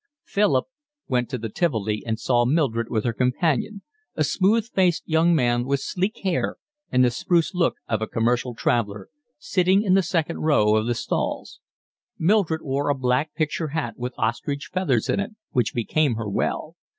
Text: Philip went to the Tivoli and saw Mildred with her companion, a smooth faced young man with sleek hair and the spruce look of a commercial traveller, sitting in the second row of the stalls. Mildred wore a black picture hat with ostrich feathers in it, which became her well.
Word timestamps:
Philip 0.25 0.65
went 1.07 1.29
to 1.29 1.37
the 1.37 1.47
Tivoli 1.47 2.01
and 2.07 2.19
saw 2.19 2.43
Mildred 2.43 2.89
with 2.89 3.03
her 3.03 3.13
companion, 3.13 3.83
a 4.15 4.23
smooth 4.23 4.67
faced 4.67 5.03
young 5.05 5.35
man 5.35 5.63
with 5.63 5.79
sleek 5.81 6.21
hair 6.23 6.55
and 6.91 7.05
the 7.05 7.11
spruce 7.11 7.53
look 7.53 7.75
of 7.87 8.01
a 8.01 8.07
commercial 8.07 8.55
traveller, 8.55 9.09
sitting 9.37 9.83
in 9.83 9.93
the 9.93 10.01
second 10.01 10.39
row 10.39 10.75
of 10.75 10.87
the 10.87 10.95
stalls. 10.95 11.59
Mildred 12.17 12.63
wore 12.63 12.89
a 12.89 12.95
black 12.95 13.35
picture 13.35 13.67
hat 13.77 13.93
with 13.95 14.15
ostrich 14.17 14.71
feathers 14.73 15.07
in 15.07 15.19
it, 15.19 15.35
which 15.51 15.71
became 15.75 16.15
her 16.15 16.27
well. 16.27 16.75